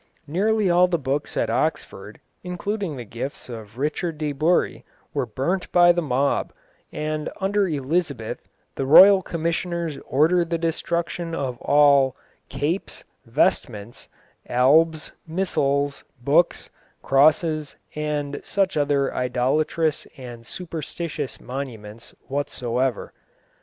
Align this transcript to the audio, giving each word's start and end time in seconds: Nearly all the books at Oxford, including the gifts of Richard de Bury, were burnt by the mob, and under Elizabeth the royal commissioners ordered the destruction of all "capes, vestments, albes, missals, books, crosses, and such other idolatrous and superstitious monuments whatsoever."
Nearly 0.25 0.67
all 0.67 0.87
the 0.87 0.97
books 0.97 1.37
at 1.37 1.51
Oxford, 1.51 2.19
including 2.41 2.95
the 2.97 3.03
gifts 3.05 3.49
of 3.49 3.77
Richard 3.77 4.17
de 4.17 4.31
Bury, 4.31 4.83
were 5.13 5.27
burnt 5.27 5.71
by 5.71 5.91
the 5.91 6.01
mob, 6.01 6.51
and 6.91 7.29
under 7.39 7.67
Elizabeth 7.67 8.39
the 8.73 8.87
royal 8.87 9.21
commissioners 9.21 9.99
ordered 10.07 10.49
the 10.49 10.57
destruction 10.57 11.35
of 11.35 11.59
all 11.61 12.15
"capes, 12.49 13.03
vestments, 13.27 14.07
albes, 14.49 15.11
missals, 15.27 16.03
books, 16.19 16.71
crosses, 17.03 17.75
and 17.93 18.41
such 18.43 18.75
other 18.75 19.13
idolatrous 19.13 20.07
and 20.17 20.47
superstitious 20.47 21.39
monuments 21.39 22.15
whatsoever." 22.27 23.13